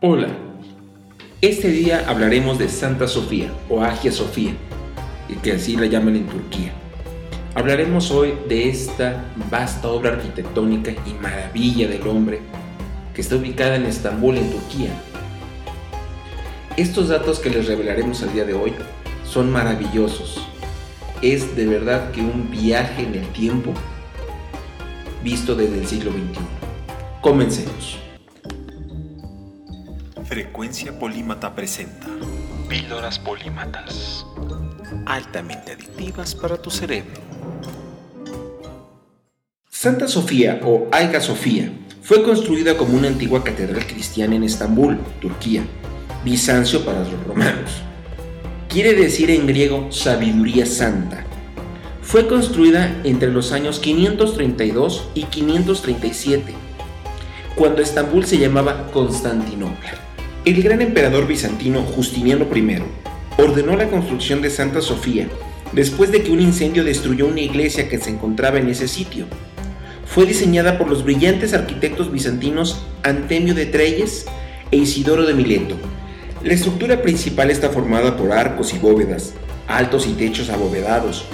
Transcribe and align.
Hola, 0.00 0.28
este 1.40 1.66
día 1.70 2.04
hablaremos 2.06 2.56
de 2.56 2.68
Santa 2.68 3.08
Sofía 3.08 3.50
o 3.68 3.82
Hagia 3.82 4.12
Sofía, 4.12 4.52
que 5.42 5.50
así 5.50 5.76
la 5.76 5.86
llaman 5.86 6.14
en 6.14 6.26
Turquía. 6.28 6.70
Hablaremos 7.56 8.12
hoy 8.12 8.34
de 8.48 8.68
esta 8.68 9.24
vasta 9.50 9.88
obra 9.88 10.10
arquitectónica 10.10 10.92
y 11.04 11.14
maravilla 11.20 11.88
del 11.88 12.06
hombre 12.06 12.38
que 13.12 13.22
está 13.22 13.34
ubicada 13.34 13.74
en 13.74 13.86
Estambul, 13.86 14.36
en 14.36 14.52
Turquía. 14.52 14.90
Estos 16.76 17.08
datos 17.08 17.40
que 17.40 17.50
les 17.50 17.66
revelaremos 17.66 18.22
al 18.22 18.32
día 18.32 18.44
de 18.44 18.54
hoy 18.54 18.74
son 19.24 19.50
maravillosos. 19.50 20.46
Es 21.22 21.56
de 21.56 21.66
verdad 21.66 22.12
que 22.12 22.20
un 22.20 22.52
viaje 22.52 23.02
en 23.02 23.16
el 23.16 23.26
tiempo 23.30 23.74
visto 25.24 25.56
desde 25.56 25.80
el 25.80 25.88
siglo 25.88 26.12
XXI. 26.12 26.40
Comencemos. 27.20 28.07
Frecuencia 30.28 30.92
Polímata 30.98 31.54
presenta 31.54 32.06
Píldoras 32.68 33.18
Polímatas. 33.18 34.26
Altamente 35.06 35.72
adictivas 35.72 36.34
para 36.34 36.60
tu 36.60 36.70
cerebro. 36.70 37.18
Santa 39.70 40.06
Sofía 40.06 40.60
o 40.64 40.86
Hagia 40.92 41.22
Sofía 41.22 41.72
fue 42.02 42.22
construida 42.22 42.76
como 42.76 42.98
una 42.98 43.08
antigua 43.08 43.42
catedral 43.42 43.86
cristiana 43.86 44.36
en 44.36 44.44
Estambul, 44.44 44.98
Turquía, 45.18 45.62
Bizancio 46.26 46.84
para 46.84 46.98
los 46.98 47.24
romanos. 47.26 47.80
Quiere 48.68 48.92
decir 48.92 49.30
en 49.30 49.46
griego 49.46 49.90
sabiduría 49.90 50.66
santa. 50.66 51.24
Fue 52.02 52.28
construida 52.28 53.00
entre 53.02 53.30
los 53.30 53.52
años 53.52 53.78
532 53.78 55.08
y 55.14 55.22
537, 55.24 56.52
cuando 57.56 57.80
Estambul 57.80 58.26
se 58.26 58.36
llamaba 58.36 58.90
Constantinopla. 58.92 60.07
El 60.44 60.62
gran 60.62 60.80
emperador 60.80 61.26
bizantino 61.26 61.82
Justiniano 61.82 62.46
I 62.54 62.82
ordenó 63.38 63.76
la 63.76 63.88
construcción 63.88 64.40
de 64.40 64.50
Santa 64.50 64.80
Sofía 64.80 65.28
después 65.72 66.12
de 66.12 66.22
que 66.22 66.30
un 66.30 66.40
incendio 66.40 66.84
destruyó 66.84 67.26
una 67.26 67.40
iglesia 67.40 67.88
que 67.88 67.98
se 67.98 68.10
encontraba 68.10 68.58
en 68.58 68.68
ese 68.68 68.88
sitio. 68.88 69.26
Fue 70.06 70.24
diseñada 70.26 70.78
por 70.78 70.88
los 70.88 71.04
brillantes 71.04 71.52
arquitectos 71.52 72.10
bizantinos 72.10 72.82
Antemio 73.02 73.54
de 73.54 73.66
Treyes 73.66 74.26
e 74.70 74.76
Isidoro 74.76 75.26
de 75.26 75.34
Mileto. 75.34 75.76
La 76.42 76.54
estructura 76.54 77.02
principal 77.02 77.50
está 77.50 77.68
formada 77.70 78.16
por 78.16 78.32
arcos 78.32 78.72
y 78.72 78.78
bóvedas, 78.78 79.34
altos 79.66 80.06
y 80.06 80.12
techos 80.12 80.50
abovedados. 80.50 81.24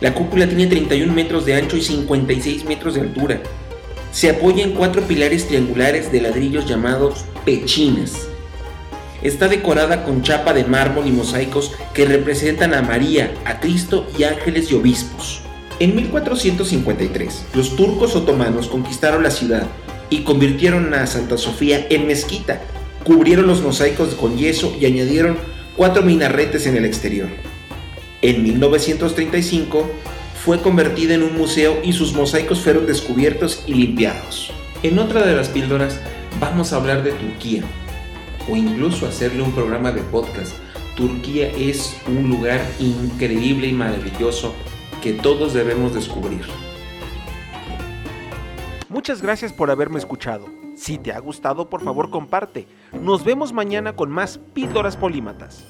La 0.00 0.14
cúpula 0.14 0.46
tiene 0.46 0.66
31 0.66 1.12
metros 1.12 1.44
de 1.44 1.54
ancho 1.54 1.76
y 1.76 1.82
56 1.82 2.66
metros 2.66 2.94
de 2.94 3.00
altura. 3.00 3.40
Se 4.12 4.30
apoya 4.30 4.62
en 4.62 4.72
cuatro 4.72 5.02
pilares 5.02 5.48
triangulares 5.48 6.12
de 6.12 6.20
ladrillos 6.20 6.66
llamados 6.66 7.24
pechinas. 7.44 8.29
Está 9.22 9.48
decorada 9.48 10.04
con 10.04 10.22
chapa 10.22 10.54
de 10.54 10.64
mármol 10.64 11.06
y 11.06 11.12
mosaicos 11.12 11.72
que 11.92 12.06
representan 12.06 12.72
a 12.72 12.82
María, 12.82 13.34
a 13.44 13.60
Cristo 13.60 14.06
y 14.18 14.24
ángeles 14.24 14.70
y 14.70 14.74
obispos. 14.74 15.42
En 15.78 15.94
1453, 15.94 17.46
los 17.54 17.76
turcos 17.76 18.16
otomanos 18.16 18.68
conquistaron 18.68 19.22
la 19.22 19.30
ciudad 19.30 19.66
y 20.08 20.24
convirtieron 20.24 20.92
a 20.94 21.06
Santa 21.06 21.36
Sofía 21.36 21.86
en 21.90 22.06
mezquita. 22.06 22.62
Cubrieron 23.04 23.46
los 23.46 23.62
mosaicos 23.62 24.14
con 24.14 24.36
yeso 24.36 24.74
y 24.78 24.86
añadieron 24.86 25.38
cuatro 25.76 26.02
minarretes 26.02 26.66
en 26.66 26.76
el 26.76 26.84
exterior. 26.84 27.28
En 28.22 28.42
1935 28.42 29.90
fue 30.44 30.60
convertida 30.60 31.14
en 31.14 31.22
un 31.22 31.36
museo 31.36 31.78
y 31.82 31.92
sus 31.92 32.14
mosaicos 32.14 32.60
fueron 32.60 32.86
descubiertos 32.86 33.64
y 33.66 33.74
limpiados. 33.74 34.52
En 34.82 34.98
otra 34.98 35.24
de 35.26 35.36
las 35.36 35.48
píldoras 35.48 36.00
vamos 36.38 36.72
a 36.72 36.76
hablar 36.76 37.02
de 37.02 37.12
Turquía, 37.12 37.62
o 38.50 38.56
incluso 38.56 39.06
hacerle 39.06 39.42
un 39.42 39.52
programa 39.52 39.92
de 39.92 40.02
podcast. 40.02 40.52
Turquía 40.96 41.48
es 41.48 41.96
un 42.08 42.28
lugar 42.28 42.60
increíble 42.78 43.68
y 43.68 43.72
maravilloso 43.72 44.54
que 45.02 45.12
todos 45.12 45.54
debemos 45.54 45.94
descubrir. 45.94 46.42
Muchas 48.88 49.22
gracias 49.22 49.52
por 49.52 49.70
haberme 49.70 49.98
escuchado. 49.98 50.46
Si 50.74 50.98
te 50.98 51.12
ha 51.12 51.18
gustado, 51.20 51.70
por 51.70 51.82
favor 51.82 52.10
comparte. 52.10 52.66
Nos 52.92 53.24
vemos 53.24 53.52
mañana 53.52 53.94
con 53.94 54.10
más 54.10 54.38
píldoras 54.52 54.96
polímatas. 54.96 55.64